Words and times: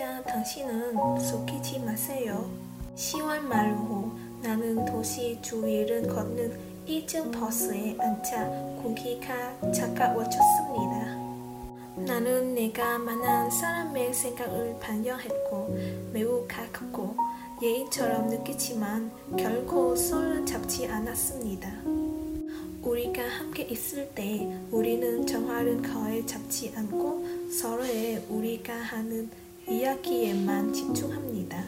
자, 0.00 0.22
당신은 0.22 1.20
속이지 1.20 1.80
마세요. 1.80 2.50
10월 2.96 3.40
말 3.40 3.70
후 3.74 4.10
나는 4.42 4.82
도시 4.86 5.38
주위를 5.42 6.06
걷는 6.06 6.58
1층 6.88 7.30
버스에 7.30 7.98
앉아 8.00 8.46
공기가 8.82 9.34
차가워졌습니다. 9.70 11.16
나는 11.98 12.54
내가 12.54 12.98
만난 12.98 13.50
사람의 13.50 14.14
생각을 14.14 14.78
반영했고 14.80 15.78
매우 16.14 16.46
가깝고 16.48 17.14
예인처럼 17.62 18.28
느끼지만 18.28 19.12
결코 19.36 19.94
손을 19.94 20.46
잡지 20.46 20.86
않았습니다. 20.86 21.70
우리가 22.82 23.22
함께 23.22 23.64
있을 23.64 24.08
때 24.14 24.50
우리는 24.70 25.26
정화를 25.26 25.82
거의 25.82 26.26
잡지 26.26 26.72
않고 26.74 27.50
서로의 27.50 28.24
우리가 28.30 28.72
하는 28.72 29.28
이야기에만 29.68 30.72
집중합니다. 30.72 31.64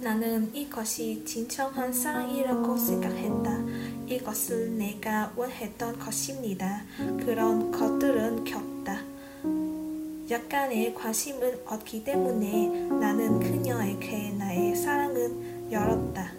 나는 0.00 0.54
이것이 0.54 1.22
진정한 1.24 1.92
사랑이라고 1.92 2.76
생각했다. 2.76 3.64
이것을 4.06 4.76
내가 4.76 5.32
원했던 5.34 5.98
것입니다. 5.98 6.82
그런 7.24 7.70
것들은 7.70 8.44
겹다. 8.44 9.00
약간의 10.30 10.94
관심을 10.94 11.62
얻기 11.66 12.04
때문에 12.04 12.68
나는 12.98 13.40
그녀에게 13.40 14.30
나의 14.38 14.76
사랑은 14.76 15.70
열었다. 15.70 16.32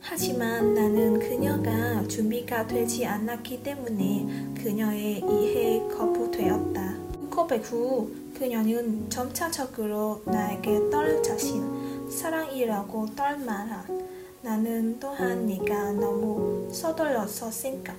하지만 0.00 0.74
나는 0.74 1.18
그녀가 1.18 2.06
준비가 2.06 2.66
되지 2.66 3.04
않았기 3.04 3.62
때문에 3.62 4.54
그녀의 4.62 5.18
이해에 5.18 5.80
거부되었다. 5.88 6.96
고백 7.30 7.70
후 7.70 8.10
그녀는 8.38 9.08
점차적으로 9.08 10.20
나에게 10.26 10.90
떨 10.90 11.22
자신, 11.22 12.10
사랑이라고 12.10 13.06
떨 13.16 13.38
말한 13.38 14.06
나는 14.42 15.00
또한 15.00 15.46
네가 15.46 15.92
너무 15.92 16.68
서둘러서 16.70 17.50
생각. 17.50 17.96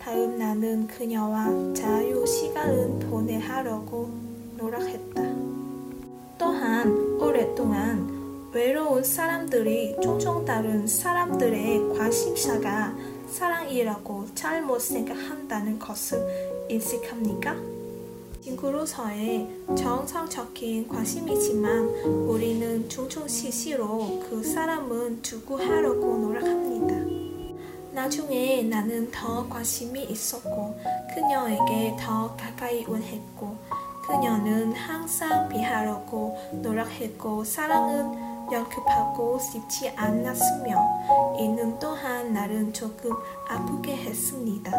다음 0.00 0.36
나는 0.38 0.88
그녀와 0.88 1.72
자유 1.72 2.26
시간을 2.26 2.98
보내하려고 3.08 4.10
노력했다. 4.56 5.22
또한 6.36 7.16
오랫동안 7.20 8.50
외로운 8.52 9.04
사람들이 9.04 9.96
종종 10.02 10.44
다른 10.44 10.84
사람들의 10.84 11.96
관심사가 11.96 12.92
사랑이라고 13.28 14.26
잘못 14.34 14.80
생각한다는 14.80 15.78
것을 15.78 16.66
인식합니까? 16.68 17.83
친구로서의 18.44 19.48
정상적인 19.76 20.86
관심이지만 20.86 21.88
우리는 22.28 22.86
종종 22.90 23.26
시시로 23.26 24.22
그 24.28 24.42
사람은 24.42 25.22
주구하려고 25.22 26.18
노력합니다. 26.18 26.94
나중에 27.92 28.62
나는 28.64 29.10
더 29.10 29.48
관심이 29.48 30.04
있었고 30.04 30.78
그녀에게 31.14 31.96
더 31.98 32.36
가까이 32.36 32.84
원했고 32.86 33.56
그녀는 34.06 34.72
항상 34.74 35.48
비하려고 35.48 36.36
노력했고 36.52 37.44
사랑은 37.44 38.52
연습하고 38.52 39.38
싶지 39.38 39.88
않았으며 39.96 41.36
이는 41.38 41.78
또한 41.78 42.34
나를 42.34 42.74
조금 42.74 43.10
아프게 43.48 43.96
했습니다. 43.96 44.70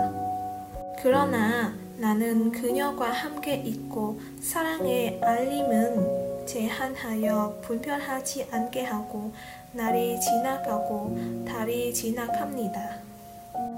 그러나 1.02 1.85
나는 1.98 2.52
그녀와 2.52 3.10
함께 3.10 3.56
있고 3.56 4.20
사랑의 4.42 5.22
알림은 5.24 6.46
제한하여 6.46 7.60
불편하지 7.62 8.48
않게 8.52 8.84
하고 8.84 9.32
날이 9.72 10.20
지나가고 10.20 11.46
달이 11.48 11.94
지나갑니다. 11.94 13.00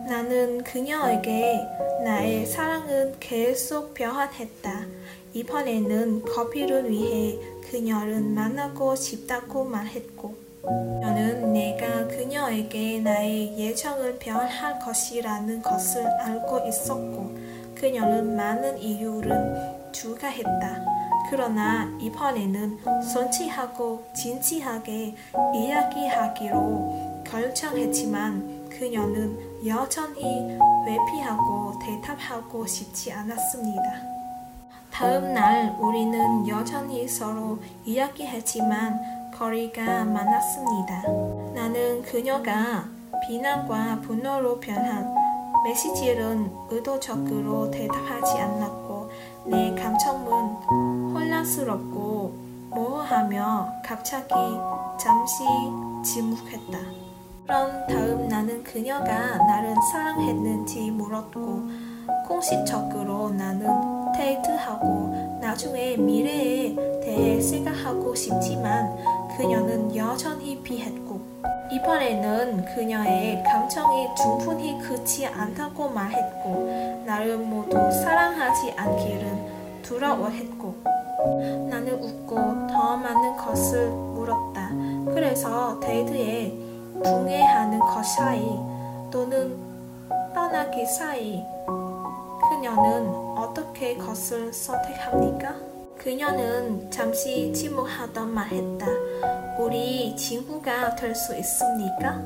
나는 0.08 0.64
그녀에게 0.64 1.62
나의 2.04 2.46
사랑은 2.48 3.16
계속 3.20 3.94
변화했다. 3.94 4.86
이번에는 5.34 6.24
커피를 6.24 6.90
위해 6.90 7.38
그녀를 7.70 8.22
만나고 8.22 8.96
싶다고 8.96 9.64
말했고 9.64 10.48
그녀는 10.64 11.54
내가 11.54 12.08
그녀에게 12.08 13.00
나의 13.00 13.58
예정을 13.60 14.18
변할 14.18 14.80
것이라는 14.80 15.62
것을 15.62 16.08
알고 16.08 16.68
있었고 16.68 17.38
그녀는 17.80 18.36
많은 18.36 18.78
이유를 18.80 19.92
추가했다. 19.92 20.86
그러나 21.30 21.88
이번에는 22.00 22.80
솔직하고 23.04 24.04
진지하게 24.14 25.16
이야기하기로 25.54 27.24
결정했지만 27.26 28.70
그녀는 28.70 29.38
여전히 29.66 30.58
회피하고 30.86 31.78
대답하고 31.80 32.66
싶지 32.66 33.12
않았습니다. 33.12 33.82
다음 34.92 35.34
날 35.34 35.76
우리는 35.80 36.48
여전히 36.48 37.08
서로 37.08 37.60
이야기했지만 37.86 39.32
거리가 39.38 40.06
많았습니다. 40.06 41.04
나는 41.54 42.02
그녀가 42.02 42.86
비난과 43.28 44.02
분노로 44.02 44.60
변한 44.60 45.27
메시지를 45.68 46.50
의도적으로 46.70 47.70
대답하지 47.70 48.38
않았고 48.40 49.10
내 49.48 49.76
감정은 49.76 51.14
혼란스럽고 51.14 52.34
모호하며 52.70 53.74
갑자기 53.84 54.34
잠시 54.98 55.44
침묵했다. 56.06 56.80
그런 57.46 57.88
다음 57.88 58.28
나는 58.30 58.64
그녀가 58.64 59.38
나를 59.38 59.76
사랑했는지 59.92 60.90
물었고 60.92 61.70
공식적으로 62.28 63.32
나는 63.32 63.68
데이트하고 64.14 65.40
나중에 65.42 65.98
미래에 65.98 66.76
대해 67.02 67.42
생각하고 67.42 68.16
싶지만 68.16 68.96
그녀는 69.36 69.94
여전히 69.94 70.62
비했고 70.64 71.20
이번에는 71.72 72.66
그녀의 72.66 73.44
감정이 73.44 74.08
충분히 74.16 74.80
그치 74.80 75.26
않다고 75.26 75.90
말했고 75.90 77.04
나를 77.06 77.38
모두 77.38 77.92
사랑하지 77.92 78.74
않기를 78.78 79.82
두려워했고 79.84 80.76
나는 81.70 82.02
웃고 82.02 82.36
더 82.68 82.98
많은 82.98 83.38
것을 83.38 83.90
물었다. 83.90 84.70
그래서 85.14 85.80
데이트에 85.80 86.58
분해하는 87.04 87.80
것 87.80 88.04
사이 88.06 88.44
또는 89.12 89.58
떠나기 90.34 90.86
사이 90.86 91.44
그녀는 92.50 93.08
어떻게 93.38 93.98
것을 93.98 94.54
선택합니까? 94.54 95.56
그녀는 95.98 96.90
잠시 96.90 97.52
침묵하던 97.54 98.34
말했다. 98.34 98.86
우리 99.58 100.16
친구가 100.16 100.96
될 100.96 101.16
수 101.16 101.36
있습니까? 101.38 102.22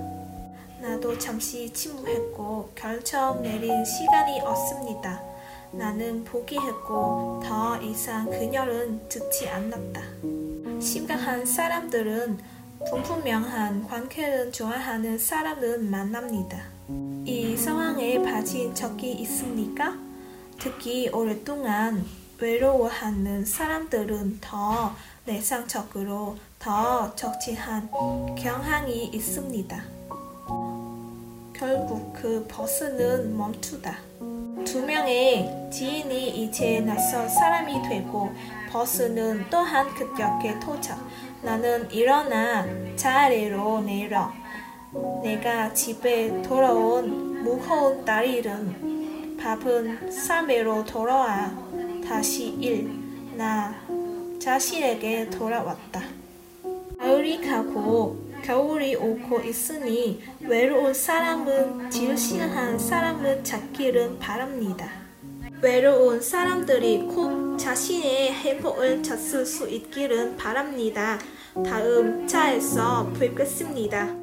나도 0.82 1.18
잠시 1.18 1.72
침묵했고 1.72 2.72
결정 2.76 3.42
내린 3.42 3.86
시간이 3.86 4.42
없습니다. 4.42 5.22
나는 5.72 6.24
포기했고 6.26 7.42
더 7.46 7.80
이상 7.82 8.30
그녀는 8.30 9.08
듣지 9.08 9.48
않았다. 9.48 10.02
심각한 10.82 11.46
사람들은 11.46 12.40
분분명한 12.90 13.88
관계를 13.88 14.52
좋아하는 14.52 15.18
사람을 15.18 15.80
만납니다. 15.80 16.64
이 17.26 17.56
상황에 17.56 18.22
빠진 18.24 18.74
적이 18.76 19.12
있습니까? 19.22 19.96
특히 20.60 21.08
오랫동안 21.10 22.04
외로워하는 22.40 23.46
사람들은 23.46 24.40
더 24.42 24.96
내상적으로 25.26 26.36
더 26.62 27.12
적지한 27.16 27.90
경향이 28.36 29.06
있습니다. 29.08 29.84
결국 31.54 32.14
그 32.14 32.46
버스는 32.48 33.36
멈추다. 33.36 33.98
두 34.64 34.86
명의 34.86 35.50
지인이 35.72 36.44
이제 36.44 36.80
낯선 36.82 37.28
사람이 37.28 37.82
되고 37.90 38.30
버스는 38.72 39.48
또한 39.50 39.92
급격히 39.96 40.60
도착. 40.60 41.00
나는 41.42 41.90
일어나 41.90 42.64
자리로 42.96 43.82
내려 43.82 44.32
내가 45.24 45.74
집에 45.74 46.44
돌아온 46.44 47.42
무거운 47.44 48.06
다리는 48.06 49.38
밥은 49.40 50.12
3회로 50.12 50.86
돌아와 50.86 51.52
다시 52.08 52.50
일. 52.60 52.88
나 53.36 53.74
자신에게 54.40 55.32
돌아왔다. 55.32 56.21
가을이 57.02 57.42
가고 57.42 58.16
겨울이 58.44 58.96
오고 58.96 59.42
있으니 59.42 60.22
외로운 60.40 60.94
사람은 60.94 61.90
질신한 61.90 62.78
사람을 62.78 63.44
찾기를 63.44 64.20
바랍니다. 64.20 64.88
외로운 65.62 66.22
사람들이 66.22 67.00
꼭 67.00 67.58
자신의 67.58 68.34
행복을 68.34 69.02
찾을 69.02 69.48
수 69.48 69.68
있기를 69.68 70.38
바랍니다. 70.38 71.18
다음 71.66 72.28
차에서 72.28 73.12
뵙겠습니다. 73.20 74.21